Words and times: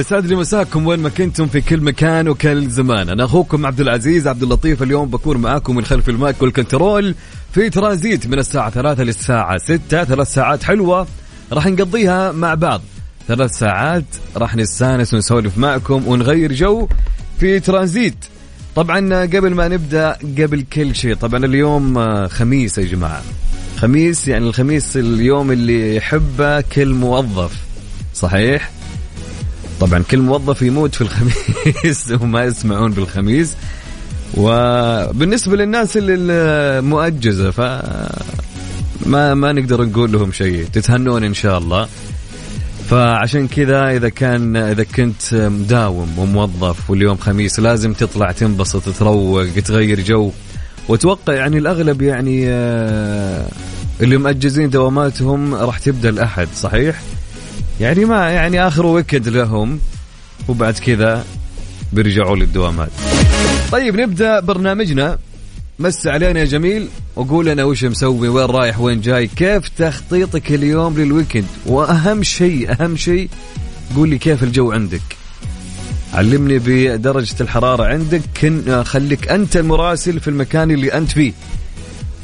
يسعد 0.00 0.26
لي 0.26 0.36
مساكم 0.36 0.86
وين 0.86 1.00
ما 1.00 1.08
كنتم 1.08 1.46
في 1.46 1.60
كل 1.60 1.80
مكان 1.80 2.28
وكل 2.28 2.70
زمان. 2.70 3.08
أنا 3.08 3.24
أخوكم 3.24 3.66
عبد 3.66 3.80
العزيز 3.80 4.28
عبد 4.28 4.42
اللطيف 4.42 4.82
اليوم 4.82 5.08
بكون 5.08 5.36
معاكم 5.36 5.76
من 5.76 5.84
خلف 5.84 6.08
ال 6.08 6.16
mic 6.16 6.42
وال 6.42 6.58
control 6.58 7.14
في 7.52 7.70
ترانزيت 7.70 8.26
من 8.26 8.38
الساعة 8.38 8.70
ثلاثة 8.70 9.02
للساعة 9.02 9.58
ستة. 9.58 10.04
ثلاث 10.04 10.32
ساعات 10.32 10.62
حلوة 10.62 11.06
راح 11.52 11.66
نقضيها 11.66 12.32
مع 12.32 12.54
بعض. 12.54 12.82
ثلاث 13.28 13.58
ساعات 13.58 14.04
راح 14.36 14.56
نستانس 14.56 15.14
ونسولف 15.14 15.58
معكم 15.58 16.08
ونغير 16.08 16.52
جو 16.52 16.88
في 17.40 17.60
ترانزيت. 17.60 18.24
طبعا 18.76 19.24
قبل 19.24 19.54
ما 19.54 19.68
نبدأ 19.68 20.12
قبل 20.38 20.64
كل 20.72 20.94
شيء 20.94 21.14
طبعا 21.14 21.44
اليوم 21.44 21.98
خميس 22.28 22.78
يا 22.78 22.84
جماعة. 22.84 23.22
خميس 23.76 24.28
يعني 24.28 24.48
الخميس 24.48 24.96
اليوم 24.96 25.52
اللي 25.52 25.96
يحبه 25.96 26.60
كل 26.60 26.94
موظف. 26.94 27.52
صحيح؟ 28.14 28.70
طبعا 29.80 30.02
كل 30.10 30.18
موظف 30.18 30.62
يموت 30.62 30.94
في 30.94 31.00
الخميس 31.00 32.12
وما 32.20 32.44
يسمعون 32.44 32.92
بالخميس. 32.92 33.54
وبالنسبة 34.36 35.56
للناس 35.56 35.96
اللي 35.96 36.14
المؤجزة 36.14 37.50
ف 37.50 37.60
ما 39.06 39.34
ما 39.34 39.52
نقدر 39.52 39.84
نقول 39.84 40.12
لهم 40.12 40.32
شيء. 40.32 40.66
تتهنون 40.72 41.24
إن 41.24 41.34
شاء 41.34 41.58
الله. 41.58 41.88
فعشان 42.90 43.48
كذا 43.48 43.90
إذا 43.90 44.08
كان 44.08 44.56
إذا 44.56 44.82
كنت 44.82 45.34
مداوم 45.34 46.18
وموظف 46.18 46.90
واليوم 46.90 47.16
خميس 47.16 47.60
لازم 47.60 47.92
تطلع 47.92 48.32
تنبسط 48.32 48.96
تروق 48.98 49.46
تغير 49.64 50.00
جو. 50.00 50.32
واتوقع 50.88 51.32
يعني 51.32 51.58
الأغلب 51.58 52.02
يعني 52.02 52.44
آه، 52.48 53.48
اللي 54.00 54.16
مأجزين 54.16 54.70
دواماتهم 54.70 55.54
راح 55.54 55.78
تبدأ 55.78 56.08
الأحد 56.08 56.48
صحيح؟ 56.56 57.00
يعني 57.80 58.04
ما 58.04 58.30
يعني 58.30 58.66
آخر 58.66 58.86
ويكند 58.86 59.28
لهم 59.28 59.80
وبعد 60.48 60.78
كذا 60.78 61.24
بيرجعوا 61.92 62.36
للدوامات. 62.36 62.90
طيب 63.72 64.00
نبدأ 64.00 64.40
برنامجنا. 64.40 65.18
مس 65.78 66.06
علينا 66.06 66.40
يا 66.40 66.44
جميل 66.44 66.88
وقول 67.16 67.46
لنا 67.46 67.64
وش 67.64 67.84
مسوي 67.84 68.28
وين 68.28 68.46
رايح 68.46 68.80
وين 68.80 69.00
جاي 69.00 69.26
كيف 69.26 69.68
تخطيطك 69.68 70.52
اليوم 70.52 70.98
للويكند؟ 70.98 71.44
وأهم 71.66 72.22
شيء 72.22 72.72
أهم 72.72 72.96
شيء 72.96 73.28
قول 73.96 74.08
لي 74.08 74.18
كيف 74.18 74.42
الجو 74.42 74.72
عندك. 74.72 75.16
علمني 76.14 76.58
بدرجة 76.58 77.34
الحرارة 77.40 77.84
عندك 77.84 78.20
كن 78.40 78.84
خليك 78.84 79.28
أنت 79.28 79.56
المراسل 79.56 80.20
في 80.20 80.28
المكان 80.28 80.70
اللي 80.70 80.92
أنت 80.92 81.12
فيه. 81.12 81.32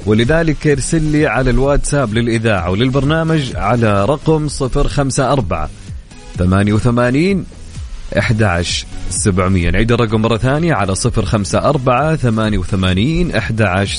ولذلك 0.07 0.67
ارسل 0.67 1.03
لي 1.03 1.27
على 1.27 1.51
الواتساب 1.51 2.15
للإذاعة 2.15 2.71
وللبرنامج 2.71 3.57
على 3.57 4.05
رقم 4.05 4.49
054 4.61 5.69
88 6.39 7.45
11 8.19 8.87
700 9.11 9.71
نعيد 9.71 9.93
الرقم 9.93 10.21
مرة 10.23 10.37
ثانية 10.37 10.75
على 10.75 10.95
054 11.07 12.17
88 12.17 13.31
11 13.31 13.99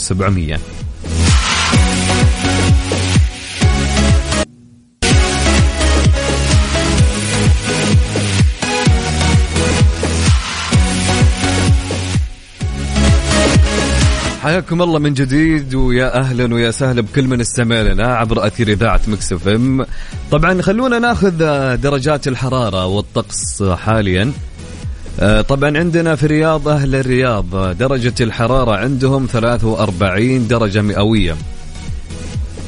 حياكم 14.47 14.81
الله 14.81 15.00
من 15.00 15.13
جديد 15.13 15.75
ويا 15.75 16.19
أهلا 16.19 16.53
ويا 16.53 16.72
سهلا 16.72 17.02
بكل 17.02 17.28
من 17.28 17.41
استمع 17.41 17.81
لنا 17.81 18.16
عبر 18.16 18.47
أثير 18.47 18.68
إذاعة 18.68 19.02
مكس 19.08 19.34
إم. 19.47 19.85
طبعا 20.31 20.62
خلونا 20.62 21.00
نأخذ 21.00 21.38
درجات 21.75 22.28
الحرارة 22.28 22.86
والطقس 22.86 23.63
حاليا. 23.63 24.31
آه، 25.19 25.41
طبعا 25.41 25.78
عندنا 25.78 26.16
في 26.16 26.24
الرياض 26.24 26.68
أهل 26.68 26.96
الرياض 26.96 27.78
درجة 27.78 28.13
الحرارة 28.22 28.75
عندهم 28.75 29.25
43 29.25 30.47
درجة 30.47 30.81
مئوية. 30.81 31.36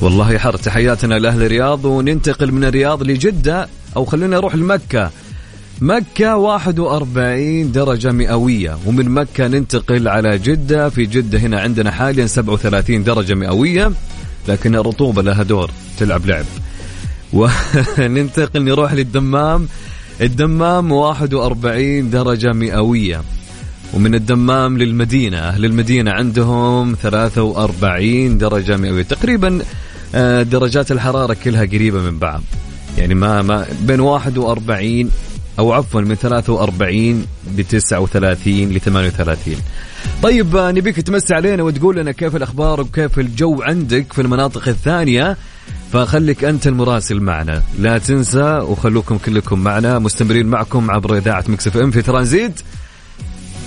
والله 0.01 0.37
حر 0.37 0.57
تحياتنا 0.57 1.15
لأهل 1.15 1.43
الرياض 1.43 1.85
وننتقل 1.85 2.51
من 2.51 2.63
الرياض 2.63 3.03
لجدة 3.03 3.67
أو 3.97 4.05
خلينا 4.05 4.37
نروح 4.37 4.55
لمكة. 4.55 5.11
مكة 5.81 6.35
41 6.35 7.71
درجة 7.71 8.11
مئوية 8.11 8.77
ومن 8.85 9.09
مكة 9.09 9.47
ننتقل 9.47 10.07
على 10.07 10.37
جدة 10.37 10.89
في 10.89 11.05
جدة 11.05 11.39
هنا 11.39 11.61
عندنا 11.61 11.91
حاليا 11.91 12.25
37 12.25 13.03
درجة 13.03 13.33
مئوية 13.33 13.91
لكن 14.47 14.75
الرطوبة 14.75 15.21
لها 15.21 15.43
دور 15.43 15.71
تلعب 15.99 16.25
لعب. 16.25 16.45
وننتقل 17.33 18.63
نروح 18.63 18.93
للدمام. 18.93 19.67
الدمام 20.21 20.91
41 20.91 22.09
درجة 22.09 22.53
مئوية 22.53 23.21
ومن 23.93 24.15
الدمام 24.15 24.77
للمدينة. 24.77 25.37
أهل 25.37 25.65
المدينة 25.65 26.11
عندهم 26.11 26.95
43 27.01 28.37
درجة 28.37 28.77
مئوية. 28.77 29.03
تقريبا 29.03 29.59
آه، 30.15 30.43
درجات 30.43 30.91
الحرارة 30.91 31.33
كلها 31.43 31.65
قريبة 31.65 31.99
من 31.99 32.19
بعض. 32.19 32.41
يعني 32.97 33.15
ما 33.15 33.41
ما 33.41 33.65
بين 33.81 33.99
41 33.99 35.11
أو 35.59 35.73
عفوا 35.73 36.01
من 36.01 36.15
43 36.15 37.25
ل 37.57 37.63
39 37.63 38.53
ل 38.53 38.79
38 38.79 39.55
طيب 40.23 40.55
آه، 40.55 40.71
نبيك 40.71 40.95
تمسي 40.95 41.33
علينا 41.33 41.63
وتقول 41.63 41.95
لنا 41.97 42.11
كيف 42.11 42.35
الأخبار 42.35 42.81
وكيف 42.81 43.19
الجو 43.19 43.61
عندك 43.61 44.13
في 44.13 44.21
المناطق 44.21 44.67
الثانية. 44.67 45.37
فخليك 45.93 46.43
أنت 46.43 46.67
المراسل 46.67 47.19
معنا. 47.19 47.63
لا 47.79 47.97
تنسى 47.97 48.59
وخلوكم 48.61 49.17
كلكم 49.17 49.59
معنا 49.59 49.99
مستمرين 49.99 50.45
معكم 50.45 50.91
عبر 50.91 51.17
إذاعة 51.17 51.43
مكسف 51.47 51.77
إم 51.77 51.91
في 51.91 52.01
ترانزيت. 52.01 52.61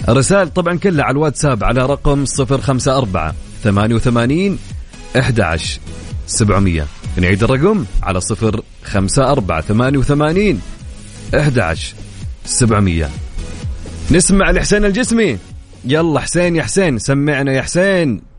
الرسائل 0.09 0.48
طبعا 0.48 0.78
كلها 0.78 1.04
على 1.04 1.12
الواتساب 1.12 1.64
على 1.64 1.86
رقم 1.86 2.24
054 2.41 3.32
88 3.64 4.59
11 5.19 5.80
700 6.26 6.86
نعيد 7.16 7.42
الرقم 7.42 7.84
على 8.03 8.20
054 8.30 10.03
88 10.03 10.60
11 11.34 11.94
700 12.44 13.10
نسمع 14.10 14.50
لحسين 14.50 14.84
الجسمي. 14.84 15.38
يلا 15.84 16.20
حسين 16.20 16.56
يا 16.56 16.62
حسين 16.62 16.98
سمعنا 16.98 17.53
يا 17.53 17.62
حسين. 17.62 18.31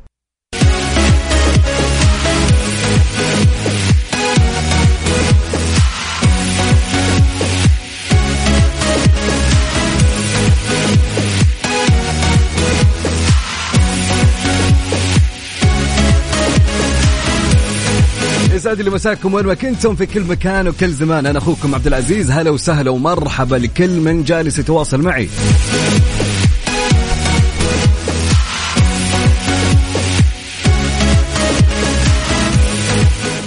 يسعد 18.74 18.86
لي 18.86 18.92
مساكم 18.92 19.34
وين 19.34 19.46
ما 19.46 19.54
كنتم 19.54 19.96
في 19.96 20.06
كل 20.06 20.22
مكان 20.22 20.68
وكل 20.68 20.92
زمان. 20.92 21.26
أنا 21.26 21.40
أخوكم 21.40 21.76
عبد 21.76 21.88
العزيز 21.88 22.32
هلا 22.32 22.50
وسهلا 22.50 22.92
ومرحبا 22.92 23.56
لكل 23.56 24.00
من 24.00 24.24
جالس 24.24 24.60
يتواصل 24.60 25.02
معي. 25.02 25.30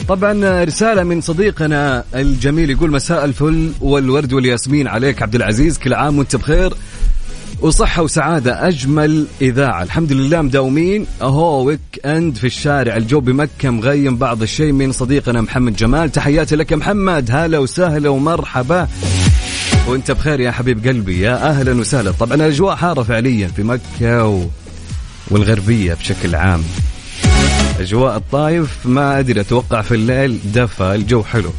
طبعا 0.09 0.65
رسالة 0.65 1.03
من 1.03 1.21
صديقنا 1.21 2.05
الجميل 2.15 2.71
يقول 2.71 2.91
مساء 2.91 3.25
الفل 3.25 3.73
والورد 3.81 4.33
والياسمين 4.33 4.89
عليك 4.89 5.23
عبد 5.23 5.35
العزيز 5.35 5.79
كل 5.79 5.95
عام 5.95 6.19
وانت 6.19 6.37
بخير. 6.37 6.75
وصحة 7.61 8.03
وسعادة 8.03 8.69
أجمل 8.69 9.27
إذاعة. 9.43 9.83
الحمد 9.83 10.13
لله 10.13 10.43
مداومين. 10.43 11.07
أهو 11.23 11.65
ويك 11.65 11.81
أند 12.05 12.37
في 12.37 12.47
الشارع. 12.47 12.97
الجو 12.97 13.21
بمكة 13.21 13.71
مغيم 13.71 14.17
بعض 14.17 14.43
الشيء 14.43 14.73
من 14.73 14.93
صديقنا 14.93 15.41
محمد 15.41 15.77
جمال. 15.77 16.13
تحياتي 16.13 16.57
لك 16.57 16.73
محمد. 16.73 17.31
هلا 17.31 17.59
وسهلا 17.59 18.09
ومرحبا. 18.09 18.89
وأنت 19.87 20.11
بخير 20.11 20.41
يا 20.41 20.51
حبيب 20.51 20.87
قلبي. 20.87 21.21
يا 21.21 21.51
أهلا 21.51 21.73
وسهلا. 21.73 22.11
طبعا 22.11 22.35
الأجواء 22.35 22.77
حارة 22.77 23.03
فعليا 23.03 23.49
في 23.49 23.63
مكة 23.63 24.25
و... 24.25 24.47
والغربية 25.31 25.95
بشكل 25.95 26.35
عام. 26.35 26.63
أجواء 27.81 28.17
الطايف. 28.17 28.69
ما 28.85 29.19
أدري 29.19 29.41
أتوقع 29.41 29.83
في 29.83 29.95
الليل 29.95 30.39
دفى. 30.55 30.95
الجو 30.95 31.23
حلو. 31.23 31.51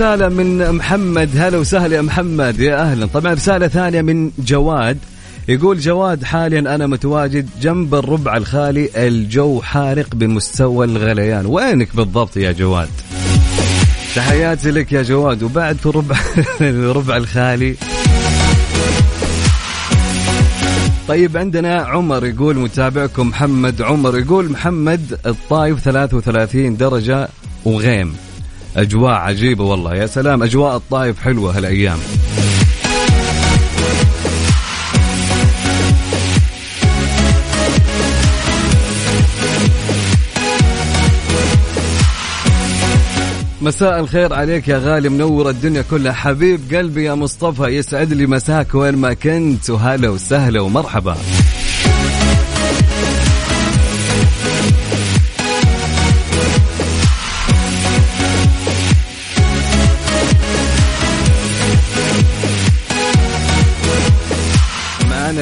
رسالة 0.00 0.28
من 0.28 0.72
محمد 0.72 1.30
هلا 1.36 1.58
وسهلا 1.58 1.96
يا 1.96 2.02
محمد 2.02 2.60
يا 2.60 2.82
أهلا. 2.82 3.06
طبعا 3.06 3.34
رسالة 3.34 3.68
ثانية 3.68 4.02
من 4.02 4.30
جواد. 4.38 4.98
يقول 5.48 5.78
جواد 5.78 6.24
حاليا 6.24 6.58
أنا 6.58 6.86
متواجد 6.86 7.48
جنب 7.60 7.94
الربع 7.94 8.36
الخالي 8.36 8.90
الجو 8.96 9.60
حارق 9.60 10.14
بمستوى 10.14 10.86
الغليان. 10.86 11.46
وينك 11.46 11.96
بالضبط 11.96 12.36
يا 12.36 12.52
جواد؟ 12.52 12.88
تحياتي 14.16 14.70
لك 14.70 14.92
يا 14.92 15.02
جواد. 15.02 15.42
وبعد 15.42 15.76
في 15.76 15.86
الربع 15.86 16.16
الربع 16.60 17.16
الخالي. 17.16 17.76
طيب 21.08 21.36
عندنا 21.36 21.76
عمر 21.76 22.26
يقول 22.26 22.56
متابعكم 22.56 23.28
محمد 23.28 23.82
عمر. 23.82 24.18
يقول 24.18 24.50
محمد 24.50 25.18
الطايف 25.26 25.80
33 25.80 26.76
درجة 26.76 27.28
وغيم. 27.64 28.29
أجواء 28.76 29.12
عجيبة 29.12 29.64
والله. 29.64 29.94
يا 29.94 30.06
سلام 30.06 30.42
أجواء 30.42 30.76
الطايف 30.76 31.20
حلوة 31.20 31.56
هالأيام. 31.56 31.98
مساء 43.62 44.00
الخير 44.00 44.34
عليك 44.34 44.68
يا 44.68 44.78
غالي 44.78 45.08
منور 45.08 45.50
الدنيا 45.50 45.82
كلها. 45.82 46.12
حبيب 46.12 46.60
قلبي 46.74 47.04
يا 47.04 47.14
مصطفى 47.14 47.62
يسعد 47.62 48.12
لي 48.12 48.26
مساك 48.26 48.74
وين 48.74 48.96
ما 48.96 49.14
كنت 49.14 49.70
وهلا 49.70 50.08
وسهلا 50.08 50.60
ومرحبا. 50.60 51.16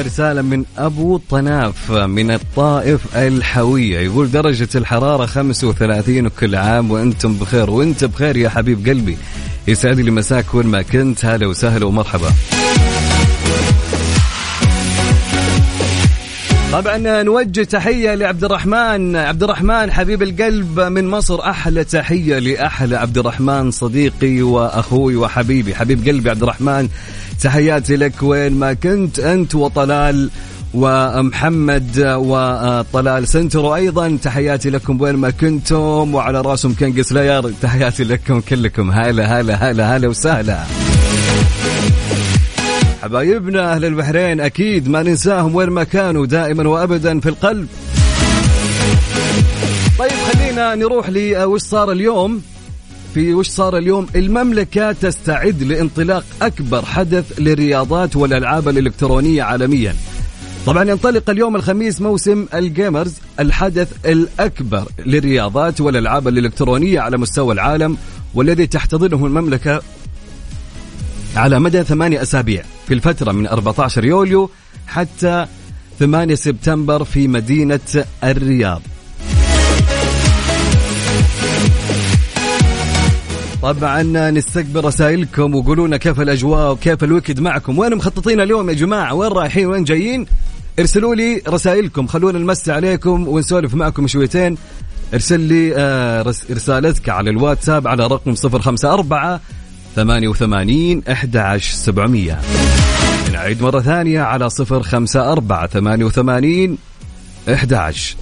رسالة 0.01 0.41
من 0.41 0.63
أبو 0.77 1.17
طناف 1.29 1.91
من 1.91 2.31
الطائف 2.31 3.01
الحوية. 3.15 3.99
يقول 3.99 4.31
درجة 4.31 4.69
الحرارة 4.75 5.25
35 5.25 6.25
وكل 6.25 6.55
عام 6.55 6.91
وأنتم 6.91 7.33
بخير. 7.33 7.69
وأنت 7.69 8.05
بخير 8.05 8.37
يا 8.37 8.49
حبيب 8.49 8.87
قلبي. 8.89 9.17
يسعد 9.67 9.99
لي 9.99 10.11
مساك 10.11 10.53
وين 10.53 10.67
ما 10.67 10.81
كنت. 10.81 11.25
هلا 11.25 11.47
وسهلا 11.47 11.85
ومرحبا. 11.85 12.29
طبعا 16.71 17.23
نوجه 17.23 17.63
تحية 17.63 18.15
لعبد 18.15 18.43
الرحمن. 18.43 19.15
عبد 19.15 19.43
الرحمن 19.43 19.91
حبيب 19.91 20.23
القلب 20.23 20.79
من 20.79 21.07
مصر 21.07 21.49
أحلى 21.49 21.83
تحية 21.83 22.39
لأحلى 22.39 22.95
عبد 22.95 23.17
الرحمن 23.17 23.71
صديقي 23.71 24.41
وأخوي 24.41 25.15
وحبيبي. 25.15 25.75
حبيب 25.75 26.07
قلبي 26.07 26.29
عبد 26.29 26.43
الرحمن 26.43 26.89
تحياتي 27.41 27.95
لك 27.95 28.13
وين 28.21 28.53
ما 28.53 28.73
كنت 28.73 29.19
أنت 29.19 29.55
وطلال 29.55 30.29
ومحمد 30.73 32.03
وطلال 32.05 33.27
سنتر 33.27 33.75
أيضا. 33.75 34.17
تحياتي 34.23 34.69
لكم 34.69 35.01
وين 35.01 35.15
ما 35.15 35.29
كنتم 35.29 36.15
وعلى 36.15 36.41
رأسهم 36.41 36.75
كنقس 36.79 37.11
لاير 37.11 37.51
تحياتي 37.61 38.03
لكم 38.03 38.39
كلكم. 38.39 38.91
هلا 38.91 39.39
هلا 39.39 39.55
هلا 39.55 39.97
هلا 39.97 40.07
وسهلا. 40.07 40.63
حبايبنا 43.03 43.73
أهل 43.73 43.85
البحرين 43.85 44.41
أكيد 44.41 44.89
ما 44.89 45.03
ننساهم 45.03 45.55
وين 45.55 45.69
ما 45.69 45.83
كانوا 45.83 46.25
دائما 46.25 46.69
وابدا 46.69 47.19
في 47.19 47.29
القلب. 47.29 47.67
طيب 49.99 50.11
خلينا 50.33 50.75
نروح 50.75 51.09
لوش 51.09 51.61
صار 51.61 51.91
اليوم. 51.91 52.41
في 53.13 53.33
وش 53.33 53.47
صار 53.47 53.77
اليوم؟ 53.77 54.07
المملكة 54.15 54.91
تستعد 54.91 55.63
لانطلاق 55.63 56.25
أكبر 56.41 56.85
حدث 56.85 57.39
للرياضات 57.39 58.15
والألعاب 58.15 58.69
الإلكترونية 58.69 59.43
عالميا. 59.43 59.95
طبعا 60.65 60.83
ينطلق 60.83 61.29
اليوم 61.29 61.55
الخميس 61.55 62.01
موسم 62.01 62.45
الجيمرز 62.53 63.13
الحدث 63.39 64.05
الأكبر 64.05 64.87
للرياضات 65.05 65.81
والألعاب 65.81 66.27
الإلكترونية 66.27 66.99
على 66.99 67.17
مستوى 67.17 67.53
العالم 67.53 67.97
والذي 68.33 68.67
تحتضنه 68.67 69.25
المملكة 69.25 69.81
على 71.35 71.59
مدى 71.59 71.83
ثمانية 71.83 72.21
أسابيع 72.21 72.63
في 72.87 72.93
الفترة 72.93 73.31
من 73.31 73.47
14 73.47 74.05
يوليو 74.05 74.49
حتى 74.87 75.45
8 75.99 76.35
سبتمبر 76.35 77.03
في 77.03 77.27
مدينة 77.27 77.79
الرياض. 78.23 78.81
طبعا 83.61 84.03
نستقبل 84.31 84.85
رسائلكم 84.85 85.55
وقولوا 85.55 85.87
لنا 85.87 85.97
كيف 85.97 86.21
الأجواء 86.21 86.71
وكيف 86.71 87.03
الويكد 87.03 87.39
معكم. 87.39 87.79
وين 87.79 87.95
مخططين 87.95 88.41
اليوم 88.41 88.69
يا 88.69 88.73
جماعة؟ 88.73 89.13
وين 89.13 89.31
رايحين؟ 89.31 89.65
وين 89.65 89.83
جايين؟ 89.83 90.25
ارسلوا 90.79 91.15
لي 91.15 91.41
رسائلكم. 91.47 92.07
خلونا 92.07 92.39
نمسي 92.39 92.71
عليكم 92.71 93.27
ونسولف 93.27 93.73
معكم 93.73 94.07
شويتين. 94.07 94.57
ارسل 95.13 95.39
لي 95.39 95.73
آه 95.77 96.21
رسالتك 96.51 97.09
على 97.09 97.29
الواتساب 97.29 97.87
على 97.87 98.07
رقم 98.07 98.35
054 98.45 99.39
88 99.95 101.03
11 101.09 101.75
700 101.75 102.39
نعيد 103.33 103.61
مرة 103.61 103.79
ثانية 103.79 104.21
على 104.21 104.49
054 104.59 105.67
88 105.67 106.77
11 107.49 108.15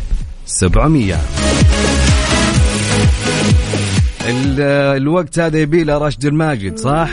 الوقت 4.59 5.39
هذا 5.39 5.59
يبي 5.59 5.83
له 5.83 5.97
راشد 5.97 6.25
الماجد 6.25 6.77
صح؟ 6.77 7.09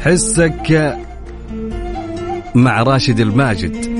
حسك 0.00 0.96
مع 2.54 2.82
راشد 2.82 3.20
الماجد 3.20 3.96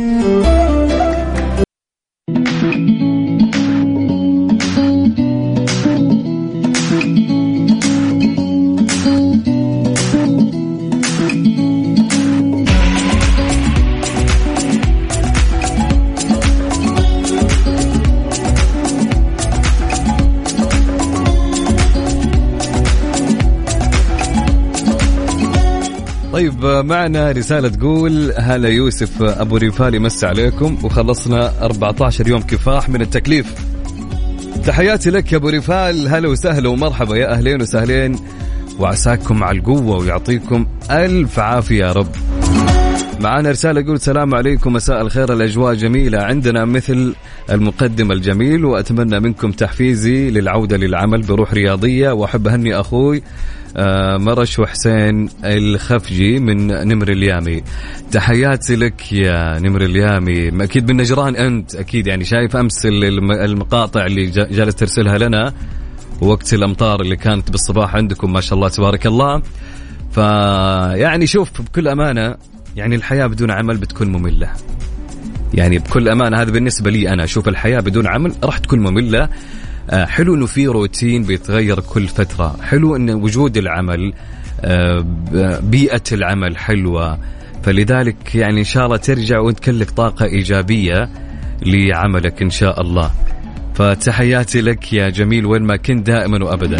معنا 26.86 27.30
رسالة 27.32 27.68
تقول 27.68 28.32
هلا 28.36 28.68
يوسف 28.68 29.22
أبو 29.22 29.56
ريفال 29.56 29.94
يمسي 29.94 30.26
عليكم 30.26 30.78
وخلصنا 30.84 31.52
14 31.62 32.28
يوم 32.28 32.42
كفاح 32.42 32.88
من 32.88 33.00
التكليف. 33.00 33.54
تحياتي 34.66 35.10
لك 35.10 35.32
يا 35.32 35.36
أبو 35.36 35.48
ريفال 35.48 36.08
هلا 36.08 36.28
وسهلا 36.28 36.68
ومرحبا 36.68 37.16
يا 37.16 37.32
أهلين 37.32 37.62
وسهلين 37.62 38.18
وعساكم 38.78 39.44
على 39.44 39.58
القوة 39.58 39.96
ويعطيكم 39.98 40.66
ألف 40.90 41.38
عافية 41.38 41.84
يا 41.84 41.92
رب. 41.92 42.08
معنا 43.20 43.50
رسالة 43.50 43.80
يقول 43.80 43.94
السلام 43.94 44.34
عليكم 44.34 44.72
مساء 44.72 45.00
الخير 45.00 45.32
الأجواء 45.32 45.74
جميلة 45.74 46.22
عندنا 46.22 46.64
مثل 46.64 47.14
المقدم 47.50 48.12
الجميل 48.12 48.64
وأتمنى 48.64 49.20
منكم 49.20 49.50
تحفيزي 49.50 50.30
للعودة 50.30 50.76
للعمل 50.76 51.22
بروح 51.22 51.54
رياضية 51.54 52.10
وأحب 52.10 52.48
أهني 52.48 52.80
أخوي 52.80 53.22
مرش 54.18 54.58
وحسين 54.58 55.28
الخفجي 55.44 56.38
من 56.38 56.66
نمر 56.66 57.08
اليامي. 57.08 57.62
تحياتي 58.12 58.76
لك 58.76 59.12
يا 59.12 59.58
نمر 59.58 59.82
اليامي. 59.82 60.64
أكيد 60.64 60.90
من 60.90 60.96
نجران 60.96 61.36
أنت 61.36 61.74
أكيد 61.74 62.06
يعني 62.06 62.24
شايف 62.24 62.56
أمس 62.56 62.86
المقاطع 62.86 64.06
اللي 64.06 64.26
جالس 64.26 64.74
ترسلها 64.74 65.18
لنا. 65.18 65.52
وقت 66.20 66.54
الأمطار 66.54 67.00
اللي 67.00 67.16
كانت 67.16 67.50
بالصباح 67.50 67.96
عندكم 67.96 68.32
ما 68.32 68.40
شاء 68.40 68.54
الله 68.54 68.68
تبارك 68.68 69.06
الله. 69.06 69.42
فيعني 70.12 71.26
شوف 71.26 71.62
بكل 71.62 71.88
أمانة 71.88 72.34
يعني 72.76 72.96
الحياة 72.96 73.26
بدون 73.26 73.50
عمل 73.50 73.76
بتكون 73.76 74.12
مملة. 74.12 74.50
يعني 75.54 75.78
بكل 75.78 76.08
أمانة 76.08 76.42
هذا 76.42 76.50
بالنسبة 76.50 76.90
لي 76.90 77.08
أنا. 77.08 77.24
أشوف 77.24 77.48
الحياة 77.48 77.80
بدون 77.80 78.06
عمل 78.06 78.32
راح 78.44 78.58
تكون 78.58 78.78
مملة. 78.80 79.22
آه، 79.22 79.28
حلو 79.90 80.34
إنه 80.34 80.46
في 80.46 80.66
روتين 80.66 81.22
بيتغير 81.22 81.80
كل 81.80 82.08
فترة. 82.08 82.56
حلو 82.62 82.96
إن 82.96 83.10
وجود 83.10 83.56
العمل 83.56 84.12
آه، 84.60 85.04
بيئة 85.62 86.02
العمل 86.12 86.56
حلوة. 86.56 87.18
فلذلك 87.62 88.34
يعني 88.34 88.58
إن 88.58 88.64
شاء 88.64 88.86
الله 88.86 88.96
ترجع 88.96 89.50
لك 89.68 89.90
طاقة 89.90 90.24
إيجابية 90.24 91.08
لعملك 91.62 92.42
إن 92.42 92.50
شاء 92.50 92.80
الله. 92.80 93.10
فتحياتي 93.74 94.60
لك 94.60 94.92
يا 94.92 95.08
جميل 95.08 95.46
وين 95.46 95.62
ما 95.62 95.76
كنت 95.76 96.06
دائما 96.06 96.44
وابدا. 96.44 96.76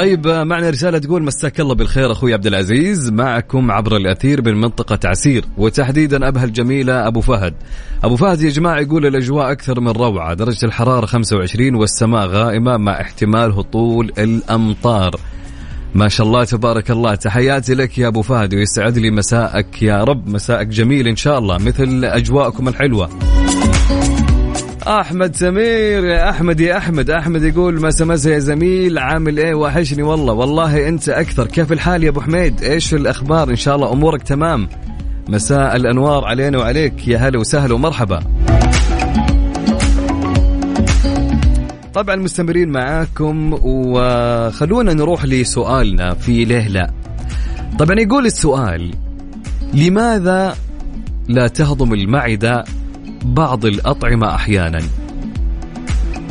طيب 0.00 0.28
معنا 0.28 0.70
رسالة 0.70 0.98
تقول 0.98 1.22
مساك 1.22 1.60
الله 1.60 1.74
بالخير 1.74 2.12
أخوي 2.12 2.34
عبد 2.34 2.46
العزيز. 2.46 3.10
معكم 3.10 3.70
عبر 3.70 3.96
الأثير 3.96 4.42
من 4.42 4.60
منطقة 4.60 4.98
عسير 5.04 5.44
وتحديدا 5.58 6.28
أبها 6.28 6.44
الجميلة 6.44 7.06
أبو 7.06 7.20
فهد. 7.20 7.54
أبو 8.04 8.16
فهد 8.16 8.40
يا 8.40 8.50
جماعة 8.50 8.80
يقول 8.80 9.06
الأجواء 9.06 9.52
أكثر 9.52 9.80
من 9.80 9.88
روعة. 9.88 10.34
درجة 10.34 10.66
الحرارة 10.66 11.06
25 11.06 11.74
والسماء 11.74 12.26
غائمة 12.26 12.76
مع 12.76 13.00
احتمال 13.00 13.52
هطول 13.52 14.12
الأمطار. 14.18 15.20
ما 15.94 16.08
شاء 16.08 16.26
الله 16.26 16.44
تبارك 16.44 16.90
الله. 16.90 17.14
تحياتي 17.14 17.74
لك 17.74 17.98
يا 17.98 18.08
أبو 18.08 18.22
فهد 18.22 18.54
ويسعد 18.54 18.98
لي 18.98 19.10
مساءك 19.10 19.82
يا 19.82 20.04
رب. 20.04 20.28
مساءك 20.28 20.66
جميل 20.66 21.08
إن 21.08 21.16
شاء 21.16 21.38
الله 21.38 21.58
مثل 21.58 22.04
أجواءكم 22.04 22.68
الحلوة. 22.68 23.08
أحمد 24.86 25.36
سمير 25.36 26.04
يا 26.04 26.30
أحمد 26.30 26.60
يا 26.60 26.78
أحمد. 26.78 27.10
أحمد 27.10 27.42
يقول 27.42 27.82
مسا 27.82 28.04
مسا 28.04 28.30
يا 28.30 28.38
زميل؟ 28.38 28.98
عامل 28.98 29.38
إيه؟ 29.38 29.54
وحشني 29.54 30.02
والله. 30.02 30.32
والله 30.32 30.88
أنت 30.88 31.08
أكثر. 31.08 31.46
كيف 31.46 31.72
الحال 31.72 32.04
يا 32.04 32.08
أبو 32.08 32.20
حميد؟ 32.20 32.62
إيش 32.62 32.94
الأخبار؟ 32.94 33.50
إن 33.50 33.56
شاء 33.56 33.76
الله 33.76 33.92
أمورك 33.92 34.22
تمام. 34.22 34.68
مساء 35.28 35.76
الأنوار 35.76 36.24
علينا 36.24 36.58
وعليك. 36.58 37.08
يا 37.08 37.18
هلا 37.18 37.38
وسهلا 37.38 37.74
ومرحبا. 37.74 38.20
طبعا 41.94 42.16
مستمرين 42.16 42.68
معاكم 42.68 43.58
وخلونا 43.62 44.92
نروح 44.94 45.24
لسؤالنا 45.24 46.14
في 46.14 46.44
ليه 46.44 46.68
لا 46.68 46.90
طبعا 47.78 48.00
يقول 48.00 48.26
السؤال 48.26 48.90
لماذا 49.74 50.56
لا 51.28 51.48
تهضم 51.48 51.94
المعدة 51.94 52.64
بعض 53.24 53.64
الأطعمة 53.64 54.34
أحيانا. 54.34 54.80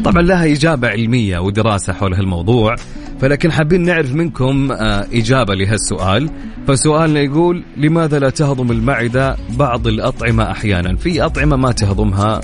طبعا 0.05 0.21
لها 0.21 0.45
إجابة 0.45 0.87
علمية 0.87 1.39
ودراسة 1.39 1.93
حول 1.93 2.13
هالموضوع 2.13 2.75
فلكن 3.21 3.51
حابين 3.51 3.81
نعرف 3.81 4.13
منكم 4.13 4.71
آه، 4.71 5.07
إجابة 5.13 5.55
لهالسؤال. 5.55 6.29
فسؤالنا 6.67 7.19
يقول 7.19 7.63
لماذا 7.77 8.19
لا 8.19 8.29
تهضم 8.29 8.71
المعدة 8.71 9.35
بعض 9.57 9.87
الأطعمة 9.87 10.51
أحيانا؟ 10.51 10.95
في 10.95 11.25
أطعمة 11.25 11.55
ما 11.55 11.71
تهضمها 11.71 12.41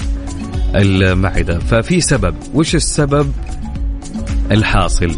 المعدة 0.76 1.60
ففي 1.60 2.02
سبب. 2.02 2.36
وش 2.54 2.76
السبب؟ 2.76 3.32
الحاصل. 4.52 5.12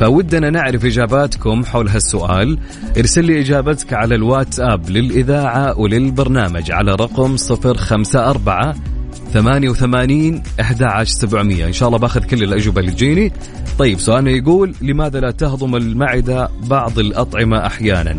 فودنا 0.00 0.50
نعرف 0.50 0.84
إجاباتكم 0.84 1.64
حول 1.64 1.88
هالسؤال. 1.88 2.58
ارسل 2.98 3.24
لي 3.24 3.40
إجابتك 3.40 3.92
على 3.92 4.14
الواتساب 4.14 4.90
للإذاعة 4.90 5.78
وللبرنامج 5.78 6.70
على 6.70 6.94
رقم 6.94 7.36
054 7.36 8.74
88 9.32 10.42
11700 10.60 11.66
إن 11.66 11.72
شاء 11.72 11.88
الله 11.88 11.98
باخذ 11.98 12.24
كل 12.24 12.42
الأجوبة 12.42 12.80
اللي 12.80 12.92
تجيني. 12.92 13.32
طيب 13.78 13.98
سؤالنا 13.98 14.30
يقول 14.30 14.74
لماذا 14.80 15.20
لا 15.20 15.30
تهضم 15.30 15.76
المعدة 15.76 16.48
بعض 16.68 16.98
الأطعمة 16.98 17.66
أحيانا؟ 17.66 18.16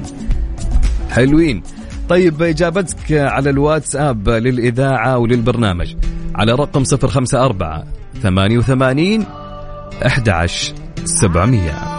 حلوين. 1.10 1.63
طيب 2.10 2.41
إجابتك 2.41 3.12
على 3.12 3.50
الواتساب 3.50 4.29
للإذاعة 4.29 5.17
وللبرنامج 5.17 5.95
على 6.36 6.51
رقم 6.51 6.84
054 7.03 7.84
88 8.24 9.25
11 10.04 10.74
700 11.06 11.96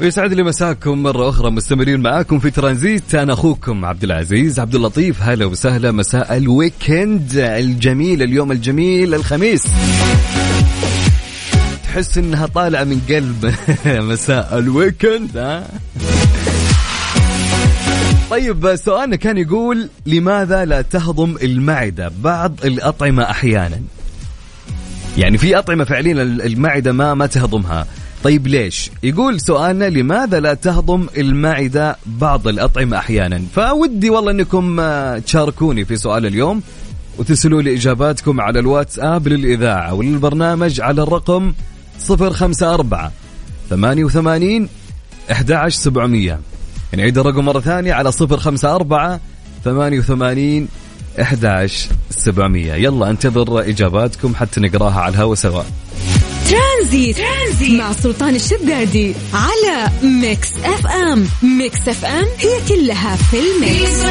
ويسعد 0.00 0.32
لي 0.32 0.42
مساكم 0.42 1.02
مرة 1.02 1.28
أخرى 1.28 1.50
مستمرين 1.50 2.00
معاكم 2.00 2.38
في 2.38 2.50
ترانزيت. 2.50 3.14
أنا 3.14 3.32
أخوكم 3.32 3.84
عبد 3.84 4.04
العزيز 4.04 4.60
عبد 4.60 4.74
اللطيف. 4.74 5.22
هلا 5.22 5.46
وسهلا 5.46 5.92
مساء 5.92 6.36
ال 6.36 6.48
weekend 6.48 7.34
الجميل 7.34 8.22
اليوم 8.22 8.52
الجميل 8.52 9.14
الخميس. 9.14 9.66
تحس 11.84 12.18
إنها 12.18 12.46
طالعة 12.46 12.84
من 12.84 13.00
قلب. 13.08 13.54
مساء 14.12 14.58
ال 14.58 14.68
weekend 14.68 15.36
ها؟ 15.36 15.66
طيب 18.30 18.76
سؤالنا 18.76 19.16
كان 19.16 19.38
يقول 19.38 19.88
لماذا 20.06 20.64
لا 20.64 20.82
تهضم 20.82 21.36
المعدة 21.42 22.12
بعض 22.22 22.64
الأطعمة 22.64 23.22
أحيانا 23.22 23.80
يعني 25.18 25.38
في 25.38 25.58
أطعمة 25.58 25.84
فعليا 25.84 26.22
المعدة 26.22 26.92
ما 26.92 27.14
ما 27.14 27.26
تهضمها 27.26 27.86
طيب 28.24 28.46
ليش؟ 28.46 28.90
يقول 29.02 29.40
سؤالنا 29.40 29.84
لماذا 29.84 30.40
لا 30.40 30.54
تهضم 30.54 31.06
المعدة 31.16 31.96
بعض 32.06 32.48
الأطعمة 32.48 32.96
أحيانا؟ 32.98 33.42
فودي 33.54 34.10
والله 34.10 34.30
أنكم 34.30 34.80
آه، 34.80 35.18
تشاركوني 35.18 35.84
في 35.84 35.96
سؤال 35.96 36.26
اليوم 36.26 36.62
وتسلوا 37.18 37.62
لي 37.62 37.74
إجاباتكم 37.74 38.40
على 38.40 38.58
الواتساب 38.58 39.28
للإذاعة 39.28 39.94
وللبرنامج 39.94 40.80
على 40.80 41.02
الرقم 41.02 41.52
054 42.10 43.10
88 43.70 44.68
11700 45.30 46.38
نعيد 46.96 47.18
الرقم 47.18 47.44
مرة 47.44 47.60
ثانية 47.60 47.92
على 47.92 48.12
صفر 48.12 48.36
خمسة 48.36 48.74
أربعة 48.74 49.20
ثمانية 49.64 49.98
وثمانين 49.98 50.68
أحد 51.20 51.44
عشر 51.44 51.88
سبعمية. 52.10 52.74
يلا 52.74 53.10
انتظر 53.10 53.60
إجاباتكم 53.60 54.34
حتى 54.34 54.60
نقراها 54.60 55.00
على 55.00 55.14
الهواء 55.14 55.34
سوا. 55.34 55.62
Tranzit. 56.48 57.16
Tranzit 57.16 57.80
مع 57.80 57.92
سلطان 57.92 58.34
الشدادي 58.34 59.14
على 59.34 59.90
Mix 60.02 60.52
FM. 60.64 61.26
Mix 61.42 61.88
FM 61.88 62.26
هي 62.38 62.60
كلها 62.68 63.16
في 63.16 63.36
ال 63.36 63.49
mix. 63.49 64.02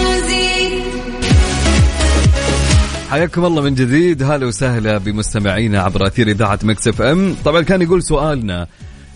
حياكم 3.11 3.45
الله 3.45 3.61
من 3.61 3.75
جديد. 3.75 4.23
هلا 4.23 4.45
وسهلا 4.45 4.97
بمستمعينا 4.97 5.81
عبر 5.81 6.07
أثير 6.07 6.27
إذاعة 6.27 6.59
Mix 6.63 6.87
FM. 6.87 7.35
طبعا 7.45 7.61
كان 7.61 7.81
يقول 7.81 8.03
سؤالنا 8.03 8.67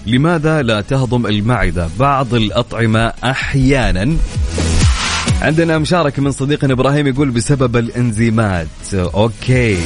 لماذا 0.05 0.61
لا 0.61 0.81
تهضم 0.81 1.25
المعدة؟ 1.25 1.89
بعض 1.99 2.33
الأطعمة 2.33 3.13
أحيانا. 3.23 4.17
عندنا 5.41 5.77
مشاركه 5.77 6.21
من 6.21 6.31
صديقنا 6.31 6.73
إبراهيم 6.73 7.07
يقول 7.07 7.29
بسبب 7.29 7.77
الإنزيمات. 7.77 8.67
أوكي. 8.93 9.77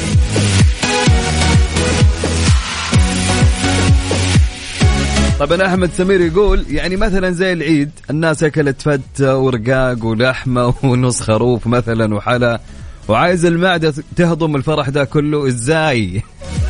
طبعا 5.40 5.68
أحمد 5.68 5.90
سمير 5.98 6.22
يقول 6.22 6.66
يعني 6.70 6.96
مثلا 6.96 7.32
زي 7.32 7.54
العيد 7.54 7.90
الناس 8.10 8.44
اكلت 8.44 8.82
فته 8.82 9.38
ورقاق 9.38 10.06
ولحمة 10.06 10.74
ونص 10.84 11.22
خروف 11.22 11.68
مثلا 11.68 12.16
وحلا. 12.16 12.60
وعايز 13.08 13.46
المعدة 13.46 13.94
تهضم 14.16 14.56
الفرح 14.56 14.90
ده 14.90 15.04
كله 15.04 15.48
إزاي؟ 15.48 16.24